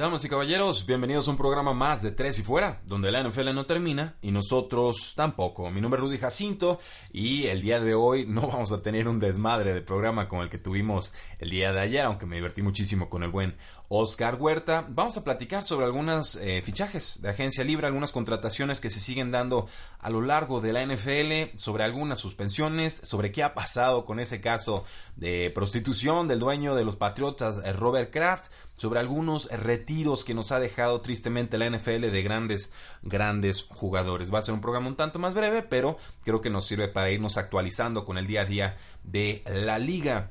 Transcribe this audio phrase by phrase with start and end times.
[0.00, 3.52] Damas y caballeros, bienvenidos a un programa más de Tres y Fuera, donde la NFL
[3.52, 5.70] no termina y nosotros tampoco.
[5.70, 6.80] Mi nombre es Rudy Jacinto
[7.12, 10.48] y el día de hoy no vamos a tener un desmadre de programa como el
[10.48, 13.56] que tuvimos el día de ayer, aunque me divertí muchísimo con el buen
[13.92, 14.86] Oscar Huerta.
[14.88, 19.32] Vamos a platicar sobre algunos eh, fichajes de agencia libre, algunas contrataciones que se siguen
[19.32, 19.66] dando
[19.98, 24.40] a lo largo de la NFL, sobre algunas suspensiones, sobre qué ha pasado con ese
[24.40, 24.84] caso
[25.16, 30.52] de prostitución del dueño de los Patriotas, eh, Robert Kraft sobre algunos retiros que nos
[30.52, 34.32] ha dejado tristemente la NFL de grandes, grandes jugadores.
[34.32, 37.10] Va a ser un programa un tanto más breve, pero creo que nos sirve para
[37.10, 40.30] irnos actualizando con el día a día de la liga.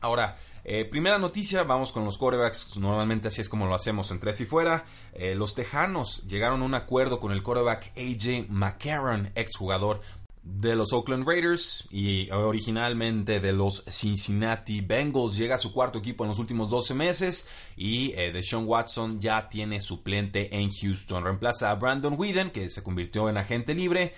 [0.00, 0.36] Ahora,
[0.68, 2.76] eh, primera noticia, vamos con los quarterbacks.
[2.76, 4.84] Normalmente así es como lo hacemos en tres y fuera.
[5.12, 10.00] Eh, los Tejanos llegaron a un acuerdo con el quarterback AJ McCarron, exjugador
[10.42, 15.36] de los Oakland Raiders y originalmente de los Cincinnati Bengals.
[15.36, 19.48] Llega a su cuarto equipo en los últimos 12 meses y eh, Deshaun Watson ya
[19.48, 21.22] tiene suplente en Houston.
[21.22, 24.14] Reemplaza a Brandon Whedon, que se convirtió en agente libre.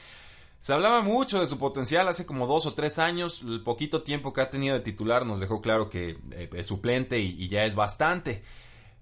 [0.62, 3.42] Se hablaba mucho de su potencial hace como dos o tres años.
[3.42, 7.18] El poquito tiempo que ha tenido de titular nos dejó claro que eh, es suplente
[7.18, 8.42] y, ya es bastante.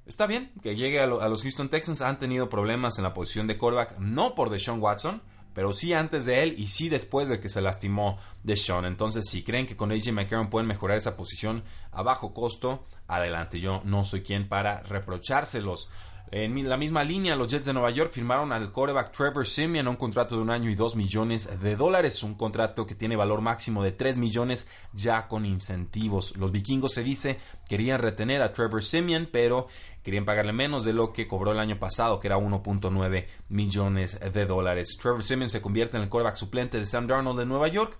[0.06, 2.02] Está bien que llegue a, los Houston Texans.
[2.02, 5.20] Han tenido problemas en la posición de quarterback, no por Deshaun Watson
[5.56, 8.84] pero sí antes de él y sí después de que se lastimó Deshaun.
[8.84, 13.58] Entonces, si creen que con AJ McCarron pueden mejorar esa posición a bajo costo, adelante.
[13.58, 15.88] Yo no soy quien para reprochárselos.
[16.32, 19.94] En la misma línea, los Jets de Nueva York firmaron al quarterback Trevor Simeon un
[19.94, 23.80] contrato de un año y dos millones de dólares, un contrato que tiene valor máximo
[23.80, 26.36] de 3 millones ya con incentivos.
[26.36, 27.38] Los vikingos se dice
[27.68, 29.68] querían retener a Trevor Simeon, pero
[30.02, 34.46] querían pagarle menos de lo que cobró el año pasado, que era 1.9 millones de
[34.46, 34.96] dólares.
[35.00, 37.96] Trevor Simeon se convierte en el quarterback suplente de Sam Darnold de Nueva York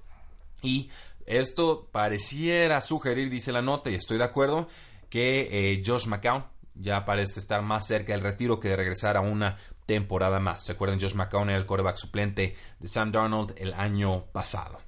[0.63, 0.91] y
[1.27, 4.67] esto pareciera sugerir, dice la nota, y estoy de acuerdo,
[5.09, 9.21] que eh, Josh McCown ya parece estar más cerca del retiro que de regresar a
[9.21, 9.57] una
[9.87, 10.67] temporada más.
[10.67, 14.79] Recuerden, Josh McCown era el quarterback suplente de Sam Darnold el año pasado.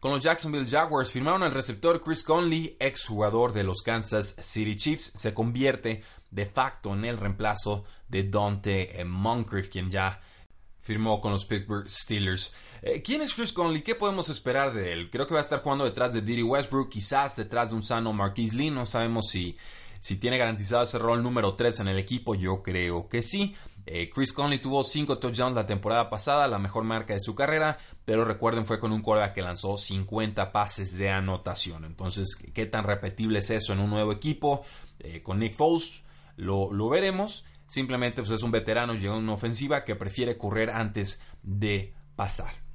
[0.00, 5.12] Con los Jacksonville Jaguars firmaron al receptor Chris Conley, exjugador de los Kansas City Chiefs,
[5.14, 10.20] se convierte de facto en el reemplazo de Dante Moncrief, quien ya
[10.80, 12.54] firmó con los Pittsburgh Steelers.
[12.82, 13.82] Eh, ¿Quién es Chris Conley?
[13.82, 15.10] ¿Qué podemos esperar de él?
[15.10, 18.12] Creo que va a estar jugando detrás de Diddy Westbrook, quizás detrás de un sano
[18.12, 19.56] Marquise Lee, no sabemos si
[20.00, 23.54] si tiene garantizado ese rol número 3 en el equipo, yo creo que sí.
[23.88, 27.78] Eh, Chris Conley tuvo 5 touchdowns la temporada pasada, la mejor marca de su carrera,
[28.04, 31.84] pero recuerden fue con un quarterback que lanzó 50 pases de anotación.
[31.84, 34.64] Entonces, ¿qué tan repetible es eso en un nuevo equipo?
[34.98, 36.04] Eh, con Nick Foles
[36.36, 37.44] lo, lo veremos.
[37.68, 42.65] Simplemente pues, es un veterano, llega a una ofensiva que prefiere correr antes de pasar.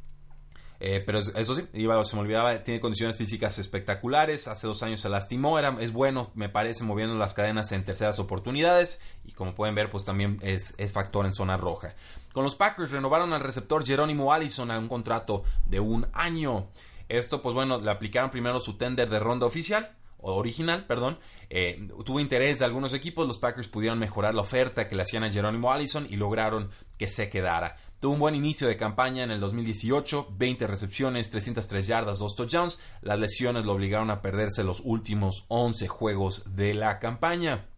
[0.84, 4.48] Eh, pero eso sí, iba, se me olvidaba, tiene condiciones físicas espectaculares.
[4.48, 8.18] Hace dos años se lastimó, era, es bueno, me parece, moviendo las cadenas en terceras
[8.18, 9.00] oportunidades.
[9.24, 11.94] Y como pueden ver, pues también es, es factor en zona roja.
[12.34, 16.68] Con los Packers renovaron al receptor Jerónimo Allison a un contrato de un año.
[17.10, 21.20] Esto, pues bueno, le aplicaron primero su tender de ronda oficial, original, perdón,
[21.50, 25.24] eh, tuvo interés de algunos equipos, los Packers pudieron mejorar la oferta que le hacían
[25.24, 27.78] a Jerónimo Allison y lograron que se quedara.
[28.02, 32.80] Tuvo un buen inicio de campaña en el 2018, 20 recepciones, 303 yardas, 2 touchdowns.
[33.04, 37.70] Las lesiones lo obligaron a perderse los últimos 11 juegos de la campaña.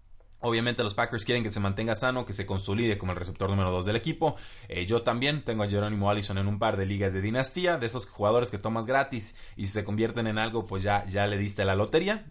[0.46, 3.72] Obviamente los Packers quieren que se mantenga sano, que se consolide como el receptor número
[3.72, 4.36] 2 del equipo.
[4.68, 7.88] Eh, yo también tengo a Jerónimo Allison en un par de ligas de dinastía, de
[7.88, 11.38] esos jugadores que tomas gratis y si se convierten en algo, pues ya, ya le
[11.38, 12.26] diste la lotería.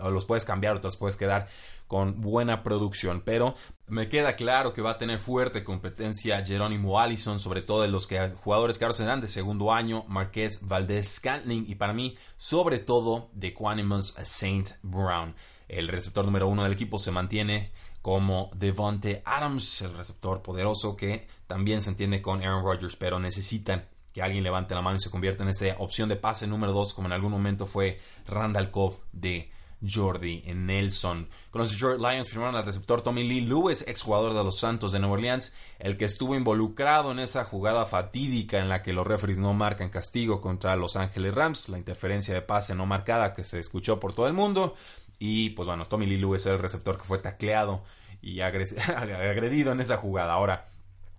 [0.00, 1.48] o los puedes cambiar, otros puedes quedar
[1.88, 3.20] con buena producción.
[3.24, 3.56] Pero
[3.88, 8.06] me queda claro que va a tener fuerte competencia Jerónimo Allison, sobre todo de los
[8.06, 12.78] que, jugadores que ahora serán de segundo año, Marqués Valdez Scantling y para mí, sobre
[12.78, 15.34] todo, de Quanimus Saint Brown.
[15.70, 17.70] El receptor número uno del equipo se mantiene
[18.02, 23.86] como Devonte Adams, el receptor poderoso que también se entiende con Aaron Rodgers, pero necesitan
[24.12, 26.92] que alguien levante la mano y se convierta en esa opción de pase número dos,
[26.92, 29.52] como en algún momento fue Randall Cobb de
[29.88, 31.28] Jordi Nelson.
[31.50, 34.98] Con los Detroit Lions firmaron al receptor Tommy Lee Lewis, exjugador de los Santos de
[34.98, 39.38] Nueva Orleans, el que estuvo involucrado en esa jugada fatídica en la que los referees
[39.38, 43.58] no marcan castigo contra Los Ángeles Rams, la interferencia de pase no marcada que se
[43.58, 44.74] escuchó por todo el mundo.
[45.20, 47.84] Y pues bueno, Tommy Lewis es el receptor que fue tacleado
[48.22, 50.32] y agredido en esa jugada.
[50.32, 50.66] Ahora,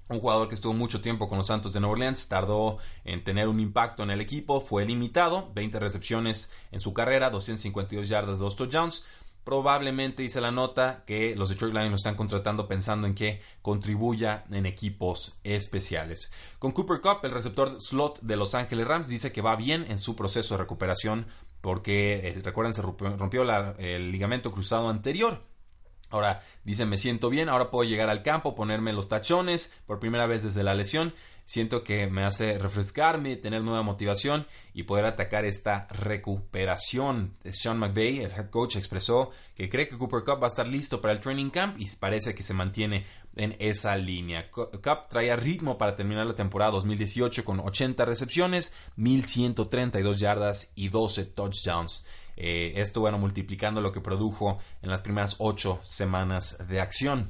[0.09, 3.47] un jugador que estuvo mucho tiempo con los Santos de Nueva Orleans, tardó en tener
[3.47, 8.55] un impacto en el equipo, fue limitado, 20 recepciones en su carrera, 252 yardas, 2
[8.55, 9.03] touchdowns.
[9.43, 14.45] Probablemente hice la nota que los Detroit Lions lo están contratando pensando en que contribuya
[14.51, 16.31] en equipos especiales.
[16.59, 19.97] Con Cooper Cup, el receptor slot de Los Ángeles Rams, dice que va bien en
[19.97, 21.27] su proceso de recuperación
[21.61, 23.43] porque, eh, recuerden, se rompió
[23.77, 25.51] el ligamento cruzado anterior
[26.11, 30.27] Ahora dice, me siento bien, ahora puedo llegar al campo, ponerme los tachones por primera
[30.27, 31.13] vez desde la lesión.
[31.45, 37.35] Siento que me hace refrescarme, tener nueva motivación y poder atacar esta recuperación.
[37.51, 41.01] Sean McVay, el head coach, expresó que cree que Cooper Cup va a estar listo
[41.01, 43.05] para el training camp y parece que se mantiene
[43.35, 44.49] en esa línea.
[44.49, 51.25] Cup traía ritmo para terminar la temporada 2018 con 80 recepciones, 1132 yardas y 12
[51.25, 52.05] touchdowns.
[52.37, 57.29] Eh, esto, bueno, multiplicando lo que produjo en las primeras ocho semanas de acción.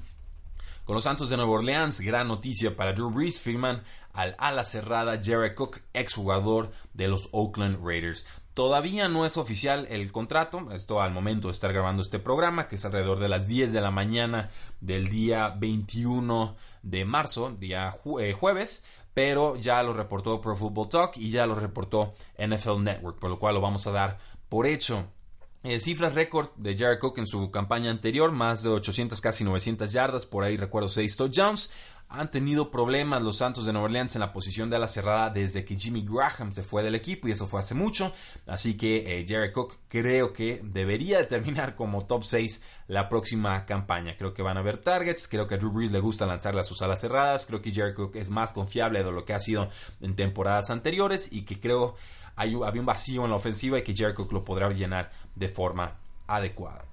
[0.92, 5.22] Con los Santos de Nueva Orleans, gran noticia para Drew Brees, firman al ala cerrada
[5.24, 8.26] Jared Cook, exjugador de los Oakland Raiders.
[8.54, 12.76] Todavía no es oficial el contrato, esto al momento de estar grabando este programa, que
[12.76, 14.50] es alrededor de las 10 de la mañana
[14.82, 18.84] del día 21 de marzo, día eh, jueves,
[19.14, 23.40] pero ya lo reportó Pro Football Talk y ya lo reportó NFL Network, por lo
[23.40, 24.18] cual lo vamos a dar
[24.50, 25.08] por hecho.
[25.64, 29.94] El cifras récord de Jared Cook en su campaña anterior, más de 800, casi 900
[29.94, 31.70] yardas, por ahí recuerdo 6 touchdowns.
[32.14, 35.64] Han tenido problemas los Santos de Nueva Orleans en la posición de ala cerrada desde
[35.64, 38.14] que Jimmy Graham se fue del equipo y eso fue hace mucho.
[38.48, 44.18] Así que eh, Jared Cook creo que debería terminar como top 6 la próxima campaña.
[44.18, 46.66] Creo que van a haber targets, creo que a Drew Brees le gusta lanzarle a
[46.66, 49.70] sus alas cerradas, creo que Jared Cook es más confiable de lo que ha sido
[50.02, 51.96] en temporadas anteriores y que creo
[52.36, 55.98] había un vacío en la ofensiva y que Jericho lo podrá llenar de forma
[56.28, 56.86] adecuada.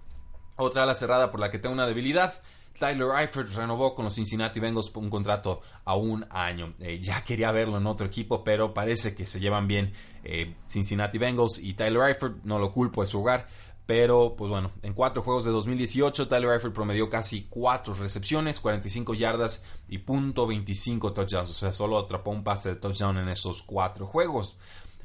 [0.56, 2.42] Otra ala cerrada por la que tengo una debilidad.
[2.78, 6.74] Tyler Eifert renovó con los Cincinnati Bengals un contrato a un año.
[6.80, 9.92] Eh, ya quería verlo en otro equipo, pero parece que se llevan bien
[10.24, 12.44] eh, Cincinnati Bengals y Tyler Eifert.
[12.44, 13.48] No lo culpo, es su hogar.
[13.88, 19.14] Pero, pues bueno, en cuatro juegos de 2018, Tyler Eifert promedió casi cuatro recepciones, 45
[19.14, 21.48] yardas y punto .25 touchdowns.
[21.48, 24.58] O sea, solo atrapó un pase de touchdown en esos cuatro juegos.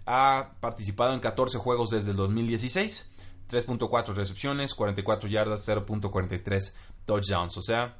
[0.05, 3.09] Ha participado en 14 juegos desde el 2016,
[3.49, 6.73] 3.4 recepciones, 44 yardas, 0.43
[7.05, 7.57] touchdowns.
[7.57, 7.97] O sea,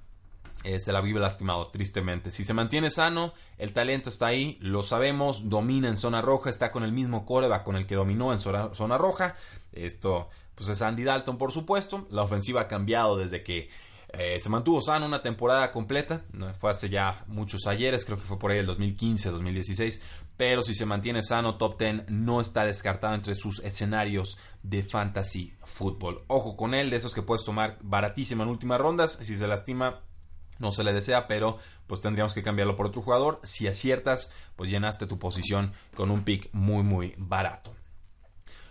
[0.64, 2.32] se la vive lastimado, tristemente.
[2.32, 6.72] Si se mantiene sano, el talento está ahí, lo sabemos, domina en zona roja, está
[6.72, 9.36] con el mismo coreback con el que dominó en zona, zona roja.
[9.74, 12.08] Esto, pues es Andy Dalton, por supuesto.
[12.12, 13.70] La ofensiva ha cambiado desde que
[14.15, 16.54] eh, se mantuvo sano una temporada completa, ¿no?
[16.54, 20.01] fue hace ya muchos ayeres, creo que fue por ahí el 2015, 2016,
[20.38, 25.56] pero si se mantiene sano, top 10 no está descartado entre sus escenarios de fantasy
[25.63, 26.24] fútbol.
[26.27, 30.01] Ojo con él, de esos que puedes tomar baratísima en últimas rondas, si se lastima
[30.59, 31.57] no se le desea, pero
[31.88, 33.42] pues tendríamos que cambiarlo por otro jugador.
[33.44, 37.75] Si aciertas, pues llenaste tu posición con un pick muy muy barato.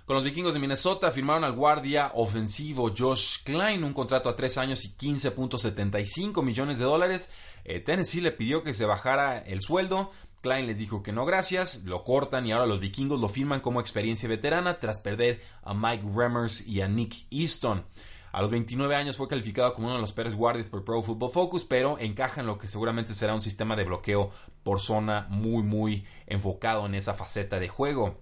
[0.05, 4.59] Con los vikingos de Minnesota firmaron al guardia ofensivo Josh Klein un contrato a 3
[4.59, 7.31] años y 15.75 millones de dólares.
[7.65, 10.11] Eh, Tennessee le pidió que se bajara el sueldo.
[10.41, 13.81] Klein les dijo que no gracias, lo cortan y ahora los vikingos lo firman como
[13.81, 17.85] experiencia veterana tras perder a Mike Remmers y a Nick Easton.
[18.33, 21.31] A los 29 años fue calificado como uno de los peores guardias por Pro Football
[21.31, 24.33] Focus, pero encaja en lo que seguramente será un sistema de bloqueo
[24.65, 28.19] por zona muy muy enfocado en esa faceta de juego.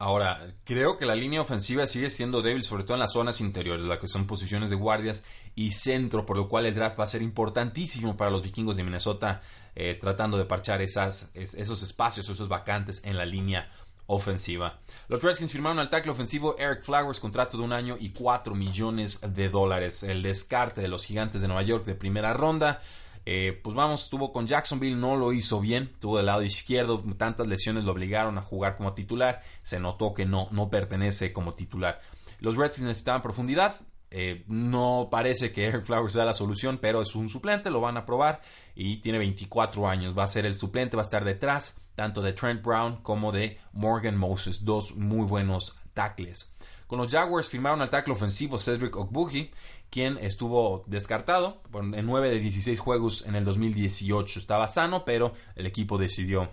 [0.00, 3.84] Ahora, creo que la línea ofensiva sigue siendo débil, sobre todo en las zonas interiores,
[3.84, 5.22] la que son posiciones de guardias
[5.54, 8.82] y centro, por lo cual el draft va a ser importantísimo para los vikingos de
[8.82, 9.42] Minnesota,
[9.76, 13.70] eh, tratando de parchar esos espacios, esos vacantes en la línea
[14.06, 14.80] ofensiva.
[15.08, 19.20] Los Redskins firmaron al tackle ofensivo Eric Flowers, contrato de un año y 4 millones
[19.20, 20.02] de dólares.
[20.02, 22.80] El descarte de los gigantes de Nueva York de primera ronda.
[23.26, 27.46] Eh, pues vamos, estuvo con Jacksonville, no lo hizo bien, tuvo del lado izquierdo, tantas
[27.46, 32.00] lesiones lo obligaron a jugar como titular, se notó que no, no pertenece como titular.
[32.40, 33.74] Los Redskins necesitaban profundidad,
[34.10, 37.96] eh, no parece que Eric Flowers sea la solución, pero es un suplente, lo van
[37.96, 38.40] a probar
[38.74, 42.32] y tiene 24 años, va a ser el suplente, va a estar detrás tanto de
[42.32, 46.50] Trent Brown como de Morgan Moses, dos muy buenos tackles.
[46.90, 49.52] Con los Jaguars firmaron al tackle ofensivo Cedric Ogbuji
[49.90, 54.40] quien estuvo descartado en 9 de 16 juegos en el 2018.
[54.40, 56.50] Estaba sano, pero el equipo decidió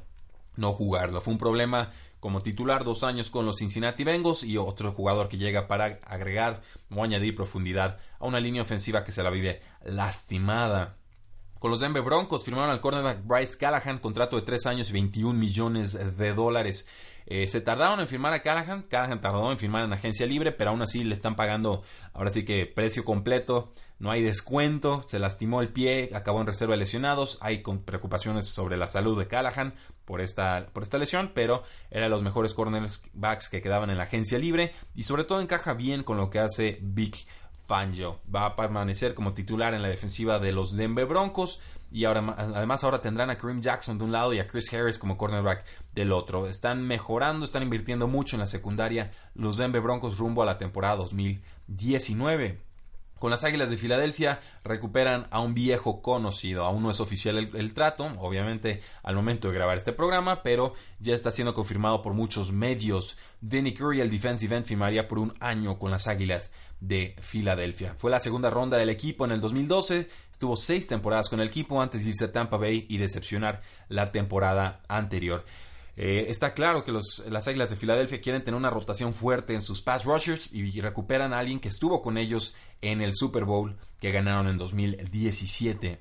[0.56, 1.22] no jugarlo.
[1.22, 5.40] Fue un problema como titular, dos años con los Cincinnati Bengals y otro jugador que
[5.40, 6.62] llega para agregar
[6.96, 10.97] o añadir profundidad a una línea ofensiva que se la vive lastimada.
[11.60, 15.38] Con los Denver Broncos firmaron al cornerback Bryce Callahan, contrato de 3 años y 21
[15.38, 16.86] millones de dólares.
[17.26, 20.70] Eh, se tardaron en firmar a Callahan, Callahan tardó en firmar en agencia libre, pero
[20.70, 21.84] aún así le están pagando
[22.14, 26.76] ahora sí que precio completo, no hay descuento, se lastimó el pie, acabó en reserva
[26.76, 29.74] de lesionados, hay preocupaciones sobre la salud de Callahan
[30.06, 34.04] por esta, por esta lesión, pero era de los mejores cornerbacks que quedaban en la
[34.04, 34.74] agencia libre.
[34.96, 37.28] Y sobre todo encaja bien con lo que hace Vic
[37.68, 38.20] Fangio.
[38.34, 41.60] Va a permanecer como titular en la defensiva de los Denver Broncos.
[41.92, 44.98] Y ahora, además ahora tendrán a Kareem Jackson de un lado y a Chris Harris
[44.98, 46.48] como cornerback del otro.
[46.48, 50.98] Están mejorando, están invirtiendo mucho en la secundaria los Denver Broncos rumbo a la temporada
[50.98, 52.67] 2019.
[53.20, 56.66] Con las Águilas de Filadelfia recuperan a un viejo conocido.
[56.66, 61.16] Aún no es oficial el, trato, obviamente al momento de grabar este programa, pero ya
[61.16, 63.18] está siendo confirmado por muchos medios.
[63.42, 67.96] Denny Curry, el defensive end, firmaría por un año con las Águilas de Filadelfia.
[67.98, 70.08] Fue la segunda ronda del equipo en el 2012.
[70.32, 74.12] Estuvo seis temporadas con el equipo antes de irse a Tampa Bay y decepcionar la
[74.12, 75.44] temporada anterior.
[76.00, 79.82] Eh, está claro que las Águilas de Filadelfia quieren tener una rotación fuerte en sus
[79.82, 84.12] pass rushers y, recuperan a alguien que estuvo con ellos en el Super Bowl que
[84.12, 86.00] ganaron en 2017.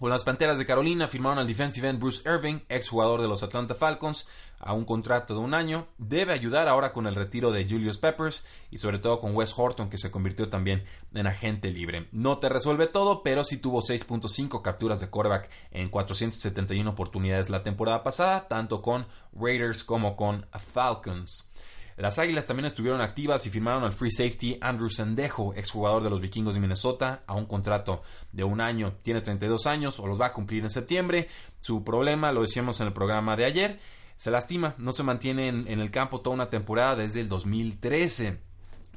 [0.00, 3.44] Con las Panteras de Carolina firmaron al defensive end Bruce Irving, ex jugador de los
[3.44, 4.26] Atlanta Falcons,
[4.58, 5.86] a un contrato de un año.
[5.98, 9.88] Debe ayudar ahora con el retiro de Julius Peppers y sobre todo con Wes Horton,
[9.88, 10.82] que se convirtió también
[11.14, 12.08] en agente libre.
[12.10, 17.62] No te resuelve todo, pero sí tuvo 6.5 capturas de quarterback en 471 oportunidades la
[17.62, 21.52] temporada pasada, tanto con Raiders como con Falcons.
[21.96, 26.20] Las Águilas también estuvieron activas y firmaron al free safety Andrew Sendejo, exjugador de los
[26.20, 28.94] Vikingos de Minnesota, a un contrato de un año.
[29.02, 31.28] Tiene 32 años o los va a cumplir en septiembre.
[31.60, 33.80] Su problema, lo decíamos en el programa de ayer,
[34.16, 38.40] se lastima, no se mantiene en, el campo toda una temporada desde el 2013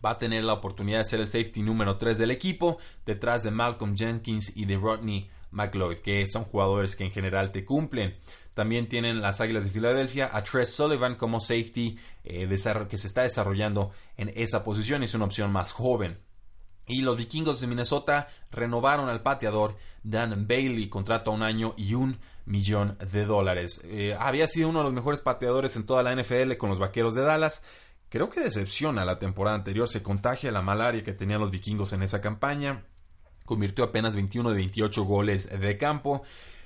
[0.03, 3.51] va a tener la oportunidad de ser el safety número 3 del equipo, detrás de
[3.51, 8.15] Malcolm Jenkins y de Rodney McLeod, que son jugadores que en general te cumplen.
[8.57, 12.49] También tienen las Águilas de Filadelfia a Tress Sullivan como safety eh,
[12.89, 15.03] que se está desarrollando en esa posición.
[15.03, 16.17] Es una opción más joven.
[16.87, 21.93] Y los vikingos de Minnesota renovaron al pateador Dan Bailey, contrato a un año y
[21.93, 23.81] un millón de dólares.
[23.83, 27.13] Eh, había sido uno de los mejores pateadores en toda la NFL con los Vaqueros
[27.13, 27.63] de Dallas.
[28.09, 32.01] Creo que decepciona la temporada anterior, se contagia la malaria que tenían los vikingos en
[32.01, 32.85] esa campaña.
[33.45, 36.23] Convirtió apenas 21 de 28 goles de campo.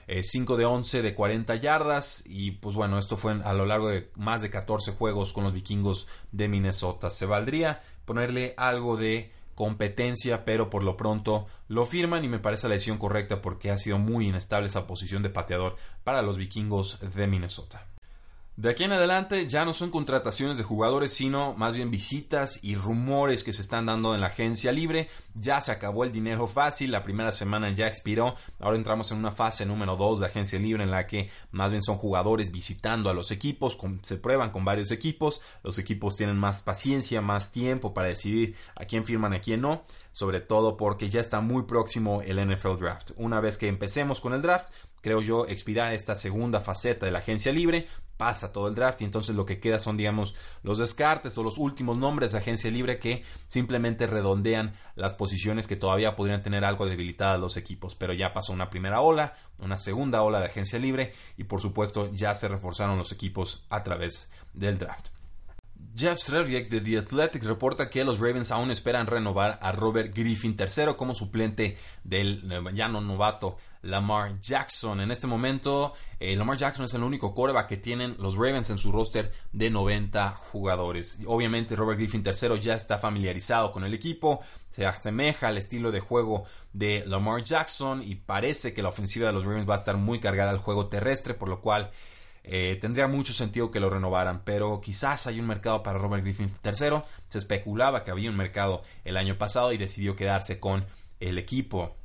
[0.07, 3.89] 5 eh, de 11 de 40 yardas y pues bueno, esto fue a lo largo
[3.89, 7.09] de más de 14 juegos con los vikingos de Minnesota.
[7.09, 12.67] Se valdría ponerle algo de competencia, pero por lo pronto lo firman y me parece
[12.67, 16.99] la decisión correcta porque ha sido muy inestable esa posición de pateador para los vikingos
[16.99, 17.90] de Minnesota.
[18.57, 22.75] De aquí en adelante ya no son contrataciones de jugadores, sino más bien visitas y
[22.75, 25.09] rumores que se están dando en la agencia libre.
[25.33, 28.35] Ya se acabó el dinero fácil, la primera semana ya expiró.
[28.59, 31.81] Ahora entramos en una fase número 2 de agencia libre en la que más bien
[31.81, 35.41] son jugadores visitando a los equipos, se prueban con varios equipos.
[35.63, 39.61] Los equipos tienen más paciencia, más tiempo para decidir a quién firman y a quién
[39.61, 43.11] no sobre todo porque ya está muy próximo el NFL Draft.
[43.15, 44.67] Una vez que empecemos con el draft,
[45.01, 47.87] creo yo, expira esta segunda faceta de la agencia libre,
[48.21, 51.57] pasa todo el draft y entonces lo que queda son, digamos, los descartes o los
[51.57, 56.85] últimos nombres de agencia libre que simplemente redondean las posiciones que todavía podrían tener algo
[56.85, 57.95] debilitadas los equipos.
[57.95, 62.11] Pero ya pasó una primera ola, una segunda ola de agencia libre y por supuesto
[62.13, 65.07] ya se reforzaron los equipos a través del draft.
[65.95, 70.55] Jeff Sreviek de The Athletic reporta que los Ravens aún esperan renovar a Robert Griffin
[70.57, 72.43] III como suplente del
[72.73, 75.01] ya no novato Lamar Jackson.
[75.01, 78.77] En este momento, eh, Lamar Jackson es el único coreback que tienen los Ravens en
[78.77, 81.19] su roster de 90 jugadores.
[81.25, 85.99] Obviamente, Robert Griffin III ya está familiarizado con el equipo, se asemeja al estilo de
[85.99, 89.97] juego de Lamar Jackson y parece que la ofensiva de los Ravens va a estar
[89.97, 91.91] muy cargada al juego terrestre, por lo cual
[92.43, 96.51] eh, tendría mucho sentido que lo renovaran, pero quizás hay un mercado para Robert Griffin
[96.63, 97.03] III.
[97.27, 100.85] Se especulaba que había un mercado el año pasado y decidió quedarse con
[101.19, 101.95] el equipo.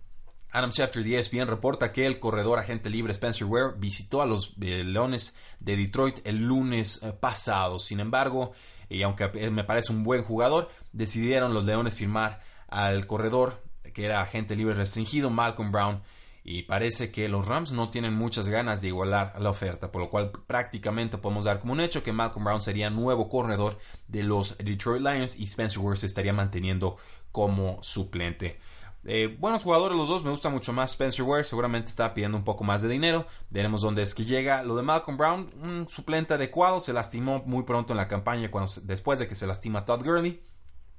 [0.51, 4.55] Adam Schefter de ESPN reporta que el corredor agente libre Spencer Ware visitó a los
[4.61, 7.79] eh, Leones de Detroit el lunes eh, pasado.
[7.79, 8.53] Sin embargo,
[8.89, 13.63] y aunque me parece un buen jugador, decidieron los Leones firmar al corredor
[13.97, 16.03] que era agente libre restringido, Malcolm Brown,
[16.49, 20.11] y parece que los Rams no tienen muchas ganas de igualar la oferta, por lo
[20.11, 24.57] cual prácticamente podemos dar como un hecho que Malcolm Brown sería nuevo corredor de los
[24.59, 26.99] Detroit Lions y Spencer Ware se estaría manteniendo
[27.33, 28.61] como suplente.
[29.05, 32.45] Eh, buenos jugadores los dos, me gusta mucho más Spencer Ware, seguramente está pidiendo un
[32.45, 34.63] poco más de dinero, veremos dónde es que llega.
[34.63, 38.71] Lo de Malcolm Brown, un suplente adecuado, se lastimó muy pronto en la campaña cuando,
[38.85, 40.41] después de que se lastima Todd Gurley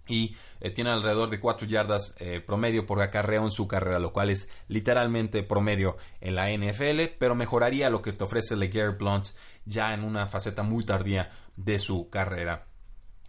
[0.07, 4.13] y eh, tiene alrededor de 4 yardas eh, promedio por acarreo en su carrera, lo
[4.13, 9.27] cual es literalmente promedio en la NFL, pero mejoraría lo que te ofrece LeGarrette Blunt
[9.65, 12.67] ya en una faceta muy tardía de su carrera.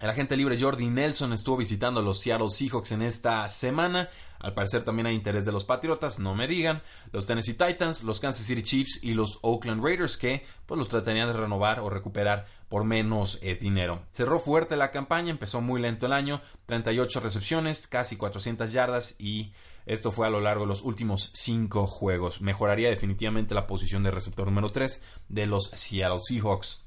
[0.01, 4.09] El agente libre Jordi Nelson estuvo visitando a los Seattle Seahawks en esta semana.
[4.39, 6.83] Al parecer también hay interés de los Patriotas, no me digan.
[7.11, 11.27] Los Tennessee Titans, los Kansas City Chiefs y los Oakland Raiders que pues los tratarían
[11.27, 14.05] de renovar o recuperar por menos eh, dinero.
[14.13, 19.53] Cerró fuerte la campaña, empezó muy lento el año, 38 recepciones, casi 400 yardas y
[19.85, 22.41] esto fue a lo largo de los últimos 5 juegos.
[22.41, 26.85] Mejoraría definitivamente la posición de receptor número 3 de los Seattle Seahawks.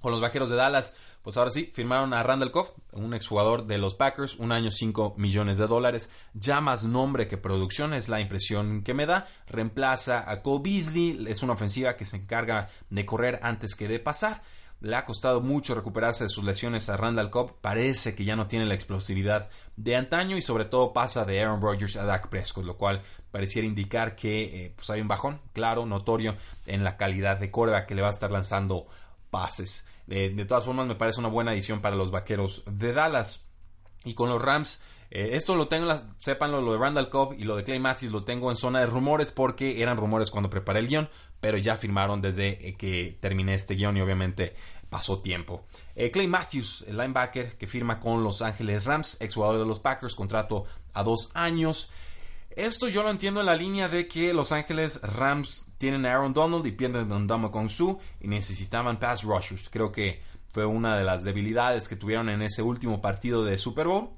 [0.00, 3.76] Con los Vaqueros de Dallas pues ahora sí, firmaron a Randall Cobb, un exjugador de
[3.76, 6.10] los Packers, un año 5 millones de dólares.
[6.32, 9.26] Ya más nombre que producción es la impresión que me da.
[9.46, 10.62] Reemplaza a Cole
[11.28, 14.40] es una ofensiva que se encarga de correr antes que de pasar.
[14.80, 17.60] Le ha costado mucho recuperarse de sus lesiones a Randall Cobb.
[17.60, 21.60] Parece que ya no tiene la explosividad de antaño y sobre todo pasa de Aaron
[21.60, 25.84] Rodgers a Dak Prescott, lo cual pareciera indicar que eh, pues hay un bajón claro,
[25.84, 28.86] notorio en la calidad de corda que le va a estar lanzando
[29.28, 29.84] pases.
[30.10, 33.46] Eh, de todas formas, me parece una buena edición para los vaqueros de Dallas.
[34.04, 37.56] Y con los Rams, eh, esto lo tengo, sépanlo, lo de Randall Cobb y lo
[37.56, 40.88] de Clay Matthews lo tengo en zona de rumores porque eran rumores cuando preparé el
[40.88, 41.08] guion,
[41.40, 44.54] pero ya firmaron desde eh, que terminé este guion y obviamente
[44.88, 45.66] pasó tiempo.
[46.12, 50.64] Clay Matthews, el linebacker que firma con Los Ángeles Rams, exjugador de los Packers, contrato
[50.92, 51.90] a dos años.
[52.50, 56.34] Esto yo lo entiendo en la línea de que Los Ángeles Rams tienen a Aaron
[56.34, 59.70] Donald y pierden a con Su y necesitaban pass rushers.
[59.70, 60.22] Creo que
[60.52, 64.10] fue una de las debilidades que tuvieron en ese último partido de Super Bowl.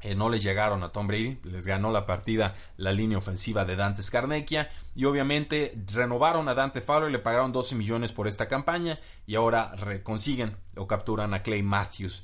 [0.00, 3.74] Eh, no les llegaron a Tom Brady, les ganó la partida la línea ofensiva de
[3.74, 9.00] Dante Scarnecchia y obviamente renovaron a Dante Fowler, le pagaron 12 millones por esta campaña
[9.26, 12.22] y ahora consiguen o capturan a Clay Matthews.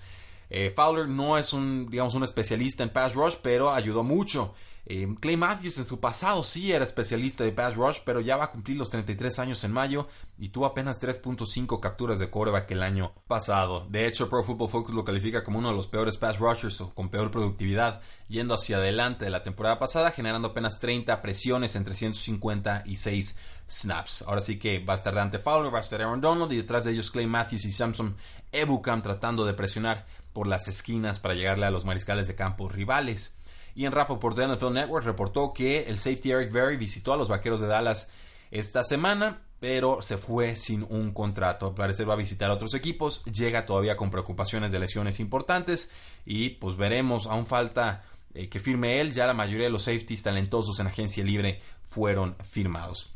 [0.51, 4.55] Eh, Fowler no es un, digamos, un especialista en pass rush, pero ayudó mucho
[4.91, 8.45] eh, Clay Matthews en su pasado sí era especialista de pass rush, pero ya va
[8.45, 12.83] a cumplir los 33 años en mayo y tuvo apenas 3.5 capturas de coreback el
[12.83, 13.87] año pasado.
[13.91, 16.95] De hecho, Pro Football Focus lo califica como uno de los peores pass rushers o
[16.95, 21.85] con peor productividad, yendo hacia adelante de la temporada pasada, generando apenas 30 presiones en
[21.85, 23.37] 356
[23.69, 24.23] snaps.
[24.23, 26.87] Ahora sí que va a estar Dante Fowler, va a estar Aaron Donald y detrás
[26.87, 28.17] de ellos Clay Matthews y Samson
[28.53, 33.35] Ebukam tratando de presionar por las esquinas para llegarle a los mariscales de campo rivales.
[33.79, 37.29] Y en por The NFL Network reportó que el safety Eric Berry visitó a los
[37.29, 38.11] Vaqueros de Dallas
[38.51, 41.69] esta semana, pero se fue sin un contrato.
[41.69, 45.93] Al parecer va a visitar otros equipos, llega todavía con preocupaciones de lesiones importantes
[46.27, 48.03] y pues veremos, aún falta
[48.35, 52.35] eh, que firme él, ya la mayoría de los safeties talentosos en agencia libre fueron
[52.51, 53.13] firmados.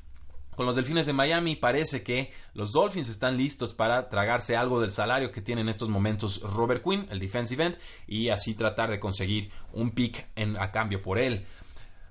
[0.56, 4.90] Con los Delfines de Miami parece que los Dolphins están listos para tragarse algo del
[4.90, 9.00] salario que tiene en estos momentos Robert Quinn, el defensive end, y así tratar de
[9.00, 10.26] conseguir un pick
[10.58, 11.46] a cambio por él.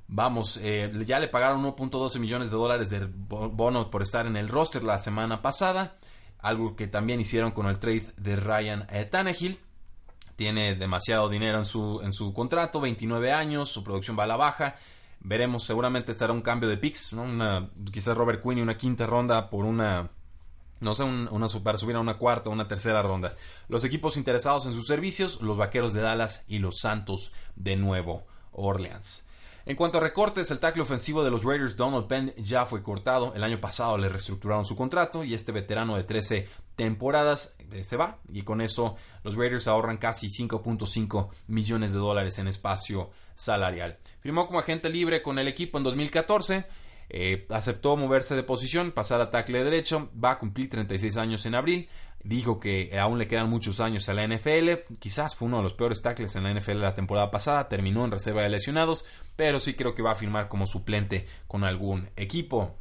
[0.08, 4.50] Vamos, eh, ya le pagaron 1.12 millones de dólares de bono por estar en el
[4.50, 5.98] roster la semana pasada,
[6.40, 9.60] algo que también hicieron con el trade de Ryan eh, Tannehill.
[10.36, 14.38] Tiene demasiado dinero en su, en su contrato, 29 años, su producción va a la
[14.38, 14.76] baja
[15.24, 17.24] Veremos, seguramente será un cambio de picks, ¿no?
[17.24, 20.10] Una, quizás Robert Quinn y una quinta ronda por una
[20.82, 23.36] no sé, una, para subir a una cuarta o una tercera ronda.
[23.70, 28.26] Los equipos interesados en sus servicios, los Vaqueros de Dallas y los Santos de Nuevo
[28.52, 29.28] Orleans.
[29.64, 33.34] En cuanto a recortes, el tackle ofensivo de los Raiders, Donald Penn, ya fue cortado.
[33.36, 37.96] El año pasado le reestructuraron su contrato y este veterano de 13 temporadas eh, se
[37.96, 38.18] va.
[38.34, 43.98] Y con eso los Raiders ahorran casi 5.5 millones de dólares en espacio salarial.
[44.20, 46.66] Firmó como agente libre con el equipo en 2014.
[47.14, 50.10] Eh, aceptó moverse de posición, pasar a tackle derecho.
[50.24, 51.90] Va a cumplir 36 años en abril
[52.24, 54.94] dijo que aún le quedan muchos años a la NFL.
[55.00, 57.68] Quizás fue uno de los peores tackles en la NFL la temporada pasada.
[57.68, 61.64] Terminó en reserva de lesionados, pero sí creo que va a firmar como suplente con
[61.64, 62.76] algún equipo.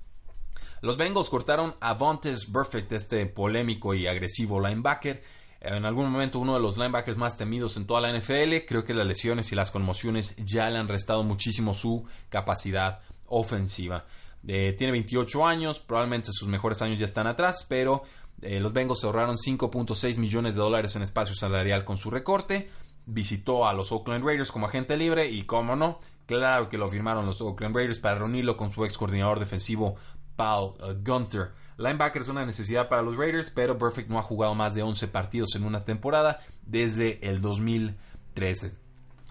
[0.82, 5.22] Los Bengals cortaron a Vontes Perfect, este polémico y agresivo linebacker.
[5.60, 8.64] En algún momento uno de los linebackers más temidos en toda la NFL.
[8.66, 14.06] Creo que las lesiones y las conmociones ya le han restado muchísimo su capacidad ofensiva.
[14.46, 18.02] Eh, tiene 28 años, probablemente sus mejores años ya están atrás, pero
[18.40, 22.70] eh, los Bengals ahorraron 5.6 millones de dólares en espacio salarial con su recorte.
[23.04, 27.26] Visitó a los Oakland Raiders como agente libre y, cómo no, claro que lo firmaron
[27.26, 29.96] los Oakland Raiders para reunirlo con su ex coordinador defensivo
[30.36, 31.50] Paul uh, Gunther.
[31.80, 35.08] Linebacker es una necesidad para los Raiders, pero Perfect no ha jugado más de 11
[35.08, 38.76] partidos en una temporada desde el 2013.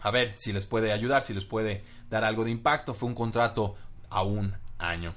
[0.01, 2.95] a ver si les puede ayudar, si les puede dar algo de impacto.
[2.95, 3.75] Fue un contrato
[4.09, 5.13] a un año.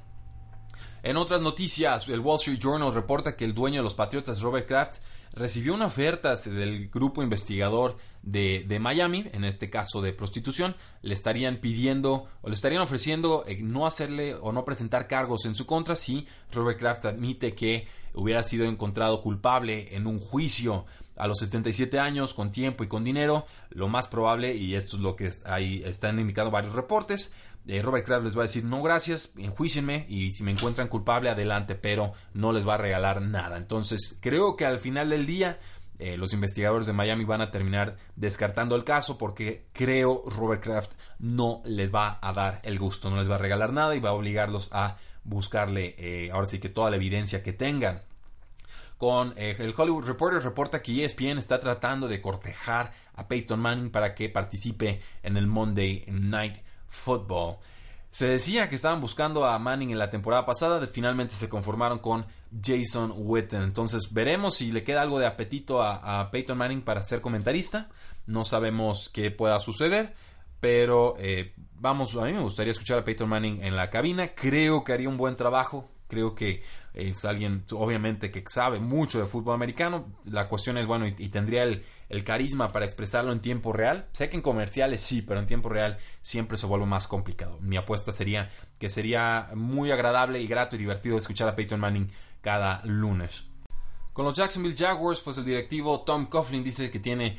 [1.02, 4.68] En otras noticias, el Wall Street Journal reporta que el dueño de los Patriotas, Robert
[4.68, 4.98] Kraft,
[5.32, 11.56] recibió una oferta del grupo investigador de, Miami, en este caso de prostitución, le estarían
[11.56, 15.96] pidiendo o le estarían ofreciendo eh, no hacerle o no presentar cargos en su contra
[15.96, 21.98] si Robert Kraft admite que hubiera sido encontrado culpable en un juicio a los 77
[21.98, 25.82] años, con tiempo y con dinero, lo más probable, y esto es lo que ahí
[25.84, 27.32] están indicando varios reportes,
[27.66, 31.30] eh, Robert Kraft les va a decir no gracias, enjuícienme y si me encuentran culpable
[31.30, 33.56] adelante, pero no les va a regalar nada.
[33.56, 35.58] Entonces creo que al final del día
[36.02, 40.92] eh, los investigadores de Miami van a terminar descartando el caso porque creo Robert Kraft
[41.18, 44.10] no les va a dar el gusto, no les va a regalar nada y va
[44.10, 48.02] a obligarlos a buscarle eh, ahora sí que toda la evidencia que tengan
[48.98, 54.14] con el Hollywood Reporter reporta que ESPN está tratando de cortejar a Peyton Manning para
[54.14, 57.56] que participe en el Monday Night Football.
[58.12, 62.26] Se decía que estaban buscando a Manning en la temporada pasada, finalmente se conformaron con
[62.60, 63.62] Jason Witten.
[63.62, 67.88] Entonces veremos si le queda algo de apetito a, Peyton Manning para ser comentarista.
[68.26, 70.14] No sabemos qué pueda suceder,
[70.60, 74.34] pero eh, vamos, a mí me gustaría escuchar a Peyton Manning en la cabina.
[74.34, 75.88] Creo que haría un buen trabajo.
[76.12, 80.12] Creo que es alguien, obviamente, que sabe mucho de fútbol americano.
[80.30, 81.82] La cuestión es, bueno, y, tendría el,
[82.22, 84.08] carisma para expresarlo en tiempo real.
[84.12, 87.58] Sé que en comerciales sí, pero en tiempo real siempre se vuelve más complicado.
[87.62, 92.10] Mi apuesta sería que sería muy agradable y grato y divertido escuchar a Peyton Manning
[92.42, 93.44] cada lunes.
[94.12, 97.38] Con los Jacksonville Jaguars, pues el directivo Tom Coughlin dice que tiene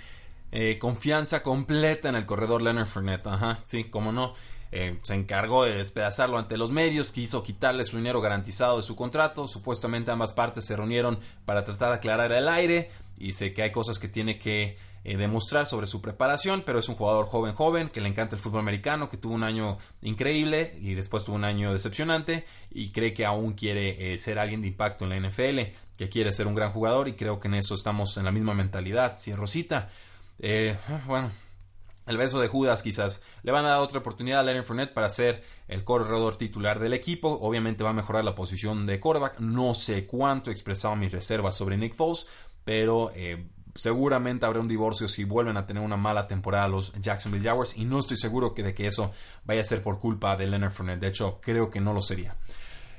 [0.51, 3.27] eh, confianza completa en el corredor Leonard Fournette.
[3.27, 4.33] Ajá, sí, cómo no.
[4.75, 8.95] Eh, se encargó de despedazarlo ante los medios, quiso quitarle su dinero garantizado de su
[8.95, 9.47] contrato.
[9.47, 13.71] Supuestamente ambas partes se reunieron para tratar de aclarar el aire y sé que hay
[13.71, 17.89] cosas que tiene que eh, demostrar sobre su preparación, pero es un jugador joven, joven,
[17.89, 21.43] que le encanta el fútbol americano, que tuvo un año increíble y después tuvo un
[21.43, 25.59] año decepcionante y cree que aún quiere eh, ser alguien de impacto en la NFL,
[25.99, 28.55] que quiere ser un gran jugador y creo que en eso estamos en la misma
[28.55, 29.19] mentalidad.
[29.19, 29.91] Si Rosita,
[31.05, 31.29] bueno,
[32.05, 33.21] el beso de Judas quizás.
[33.43, 36.93] Le van a dar otra oportunidad a Leonard Fournette para ser el corredor titular del
[36.93, 37.39] equipo.
[37.41, 39.39] Obviamente va a mejorar la posición de quarterback.
[39.39, 42.27] No sé cuánto he expresado mis reservas sobre Nick Foles,
[42.63, 47.43] pero eh, seguramente habrá un divorcio si vuelven a tener una mala temporada los Jacksonville
[47.43, 49.11] Jaguars y no estoy seguro que de que eso
[49.45, 50.99] vaya a ser por culpa de Leonard Fournette.
[50.99, 52.35] De hecho, creo que no lo sería.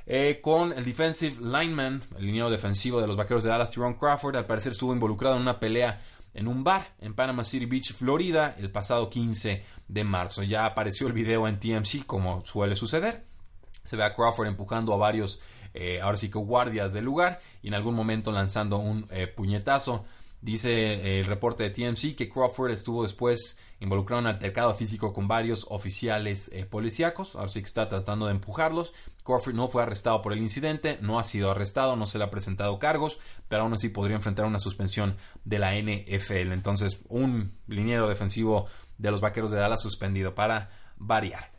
[0.07, 4.35] Eh, con el defensive lineman, el liniero defensivo de los Vaqueros de Dallas, Tyrone Crawford,
[4.35, 5.99] al parecer estuvo involucrado en una pelea
[6.35, 10.43] en un bar en Panama City Beach, Florida, el pasado 15 de marzo.
[10.43, 13.23] Ya apareció el video en TMC, como suele suceder.
[13.85, 15.41] Se ve a Crawford empujando a varios,
[15.73, 20.05] eh, ahora sí que guardias del lugar, y en algún momento lanzando un eh, puñetazo.
[20.41, 25.13] Dice eh, el reporte de TMC que Crawford estuvo después involucrado en un altercado físico
[25.13, 28.93] con varios oficiales policíacos, ahora sí que está tratando de empujarlos.
[29.25, 32.29] Crawford no fue arrestado por el incidente, no ha sido arrestado, no se le ha
[32.29, 36.51] presentado cargos, pero aún así podría enfrentar una suspensión de la NFL.
[36.51, 38.67] Entonces, un liniero defensivo
[38.99, 41.54] de los Vaqueros de Dallas suspendido para variar.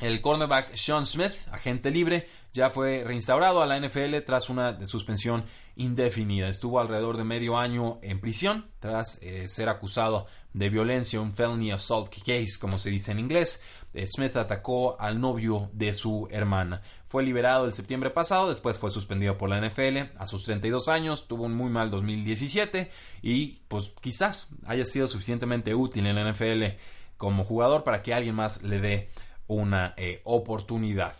[0.00, 5.44] El cornerback Sean Smith, agente libre, ya fue reinstaurado a la NFL tras una suspensión
[5.74, 6.48] indefinida.
[6.48, 11.72] Estuvo alrededor de medio año en prisión tras eh, ser acusado de violencia, un felony
[11.72, 13.60] assault case, como se dice en inglés.
[13.92, 16.82] Eh, Smith atacó al novio de su hermana.
[17.06, 21.26] Fue liberado el septiembre pasado, después fue suspendido por la NFL a sus 32 años,
[21.26, 22.90] tuvo un muy mal 2017
[23.22, 26.76] y pues quizás haya sido suficientemente útil en la NFL
[27.16, 29.10] como jugador para que alguien más le dé
[29.48, 31.14] una eh, oportunidad.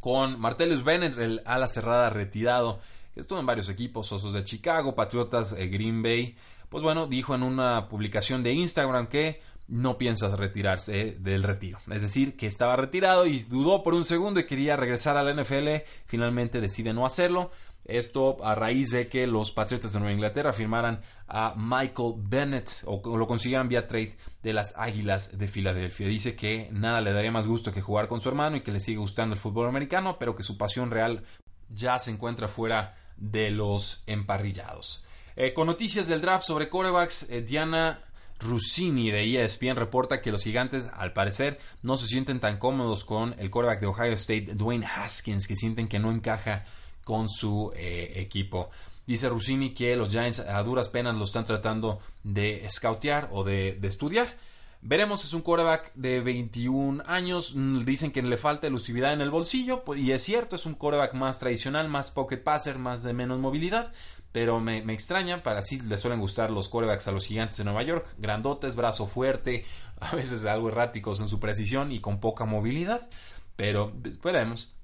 [0.00, 2.78] Con Martellus Bennett, el ala cerrada retirado,
[3.12, 6.36] que estuvo en varios equipos, Osos de Chicago, Patriotas, eh, Green Bay,
[6.68, 11.78] pues bueno, dijo en una publicación de Instagram que no piensa retirarse del retiro.
[11.90, 15.34] Es decir, que estaba retirado y dudó por un segundo y quería regresar a la
[15.34, 15.82] NFL.
[16.06, 17.50] Finalmente decide no hacerlo.
[17.88, 23.16] Esto a raíz de que los Patriotas de Nueva Inglaterra firmaran a Michael Bennett o
[23.16, 26.06] lo consiguieran vía trade de las Águilas de Filadelfia.
[26.06, 28.80] Dice que nada le daría más gusto que jugar con su hermano y que le
[28.80, 31.24] sigue gustando el fútbol americano, pero que su pasión real
[31.70, 35.02] ya se encuentra fuera de los emparrillados.
[35.34, 38.04] Eh, con noticias del draft sobre corebacks, eh, Diana
[38.38, 43.34] Rossini de ESPN reporta que los gigantes, al parecer, no se sienten tan cómodos con
[43.38, 46.66] el quarterback de Ohio State, Dwayne Haskins, que sienten que no encaja
[47.08, 48.68] con su eh, equipo.
[49.06, 53.78] Dice Rossini que los Giants a duras penas lo están tratando de scoutear o de,
[53.84, 54.36] estudiar.
[54.82, 57.54] Veremos, es un quarterback de 21 años.
[57.86, 59.84] Dicen que le falta elusividad en el bolsillo.
[59.84, 63.38] pues, Y es cierto, es un quarterback más tradicional, más pocket passer, más de menos
[63.38, 63.90] movilidad.
[64.30, 67.84] Pero me, extraña, para así le suelen gustar los quarterbacks a los gigantes de Nueva
[67.84, 68.06] York.
[68.18, 69.64] Grandotes, brazo fuerte,
[70.00, 73.08] a veces algo erráticos en su precisión y con poca movilidad.
[73.56, 74.74] Pero pues, veremos.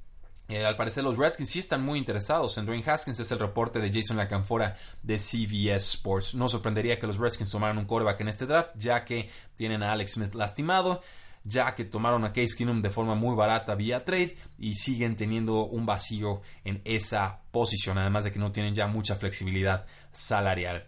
[0.49, 3.79] Eh, al parecer los Redskins sí están muy interesados en Dwayne Haskins, es el reporte
[3.81, 6.35] de Jason Lacanfora de CBS Sports.
[6.35, 9.93] No sorprendería que los Redskins tomaran un quarterback en este draft, ya que tienen a
[9.93, 11.01] Alex Smith lastimado,
[11.45, 15.65] ya que tomaron a Case Keenum de forma muy barata vía trade y siguen teniendo
[15.65, 20.87] un vacío en esa posición, además de que no tienen ya mucha flexibilidad salarial.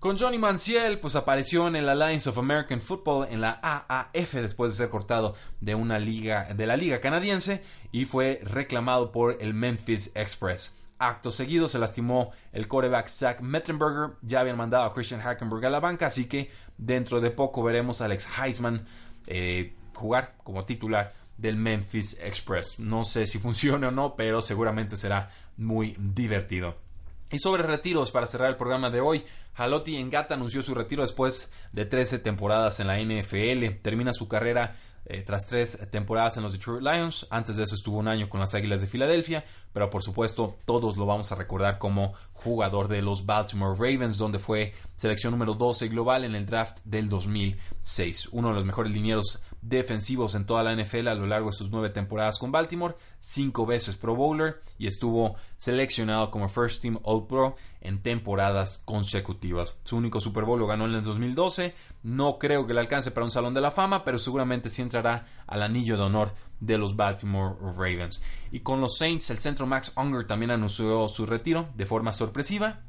[0.00, 4.72] Con Johnny Manziel, pues apareció en el Alliance of American Football en la AAF después
[4.72, 9.52] de ser cortado de una liga de la liga canadiense y fue reclamado por el
[9.52, 10.78] Memphis Express.
[10.98, 14.16] Acto seguido se lastimó el quarterback Zach Mettenberger.
[14.22, 18.00] Ya habían mandado a Christian Hackenberg a la banca, así que dentro de poco veremos
[18.00, 18.86] a Alex Heisman
[19.26, 22.78] eh, jugar como titular del Memphis Express.
[22.78, 26.88] No sé si funciona o no, pero seguramente será muy divertido.
[27.32, 31.52] Y sobre retiros, para cerrar el programa de hoy, Halotti Engata anunció su retiro después
[31.72, 33.80] de 13 temporadas en la NFL.
[33.82, 37.26] Termina su carrera eh, tras tres temporadas en los Detroit Lions.
[37.30, 40.96] Antes de eso estuvo un año con las Águilas de Filadelfia, pero por supuesto todos
[40.96, 45.88] lo vamos a recordar como jugador de los Baltimore Ravens, donde fue selección número 12
[45.88, 48.28] global en el draft del 2006.
[48.32, 51.70] Uno de los mejores linieros defensivos en toda la NFL a lo largo de sus
[51.70, 57.26] nueve temporadas con Baltimore, cinco veces Pro Bowler y estuvo seleccionado como First Team All
[57.26, 59.76] Pro en temporadas consecutivas.
[59.84, 61.74] Su único Super Bowl lo ganó en el 2012.
[62.02, 65.26] No creo que le alcance para un Salón de la Fama, pero seguramente sí entrará
[65.46, 68.22] al anillo de honor de los Baltimore Ravens.
[68.50, 72.80] Y con los Saints, el centro Max Unger también anunció su retiro de forma sorpresiva.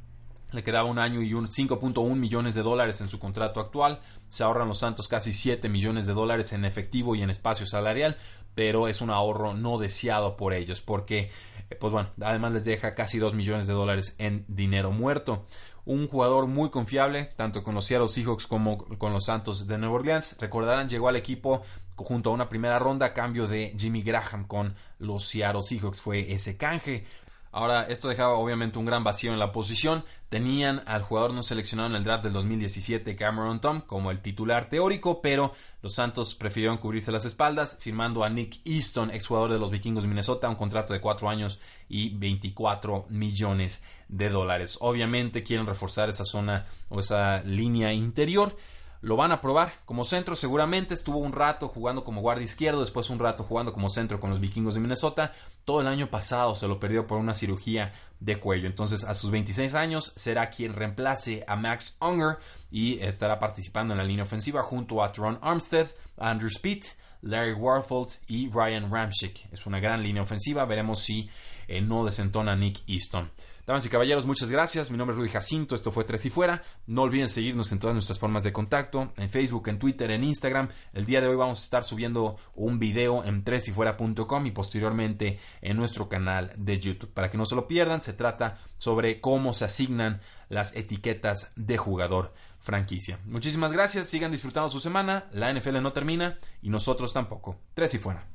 [0.52, 4.00] Le quedaba un año y un 5.1 millones de dólares en su contrato actual.
[4.28, 8.16] Se ahorran los Santos casi 7 millones de dólares en efectivo y en espacio salarial,
[8.54, 11.30] pero es un ahorro no deseado por ellos porque,
[11.70, 15.46] eh, pues bueno, además les deja casi 2 millones de dólares en dinero muerto.
[15.84, 19.96] Un jugador muy confiable, tanto con los Seattle Seahawks como con los Santos de Nueva
[19.96, 20.36] Orleans.
[20.38, 21.62] Recordarán, llegó al equipo
[21.96, 26.00] junto a una primera ronda a cambio de Jimmy Graham con los Seattle Seahawks.
[26.00, 27.04] Fue ese canje.
[27.54, 30.04] Ahora, esto dejaba obviamente un gran vacío en la posición.
[30.30, 34.70] Tenían al jugador no seleccionado en el draft del 2017, Cameron Tom, como el titular
[34.70, 39.70] teórico, pero los Santos prefirieron cubrirse las espaldas, firmando a Nick Easton, exjugador de los
[39.70, 41.60] Vikingos de Minnesota, un contrato de 4 años
[41.90, 44.78] y 24 millones de dólares.
[44.80, 48.56] Obviamente quieren reforzar esa zona o esa línea interior
[49.02, 50.36] lo van a probar como centro.
[50.36, 54.30] Seguramente estuvo un rato jugando como guardia izquierdo, después un rato jugando como centro con
[54.30, 55.32] los vikingos de Minnesota.
[55.64, 58.68] Todo el año pasado se lo perdió por una cirugía de cuello.
[58.68, 62.38] Entonces, a sus 26 años, será quien reemplace a Max Unger
[62.70, 66.84] y estará participando en la línea ofensiva junto a Tron Armstead, Andrew Speed,
[67.22, 69.52] Larry Warfold y Ryan Ramchick.
[69.52, 70.64] Es una gran línea ofensiva.
[70.64, 71.28] Veremos si
[71.66, 73.30] eh, no desentona Nick Easton.
[73.72, 74.90] Damas y caballeros, muchas gracias.
[74.90, 75.74] Mi nombre es Rudy Jacinto.
[75.74, 76.62] Esto fue Tres y Fuera.
[76.86, 80.68] No olviden seguirnos en todas nuestras formas de contacto: en Facebook, en Twitter, en Instagram.
[80.92, 85.78] El día de hoy vamos a estar subiendo un video en tresyfuera.com y posteriormente en
[85.78, 87.14] nuestro canal de YouTube.
[87.14, 91.78] Para que no se lo pierdan, se trata sobre cómo se asignan las etiquetas de
[91.78, 93.20] jugador franquicia.
[93.24, 94.06] Muchísimas gracias.
[94.06, 95.30] Sigan disfrutando su semana.
[95.32, 97.56] La NFL no termina y nosotros tampoco.
[97.72, 98.26] Tres y Fuera.